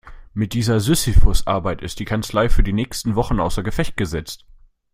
[0.33, 4.47] Mit dieser Sisyphusarbeit ist die Kanzlei für die nächsten Wochen außer Gefecht gesetzt.